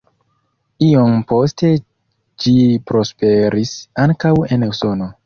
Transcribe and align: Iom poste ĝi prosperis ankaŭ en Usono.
Iom 0.85 1.19
poste 1.31 1.69
ĝi 2.45 2.55
prosperis 2.93 3.75
ankaŭ 4.07 4.33
en 4.57 4.67
Usono. 4.71 5.17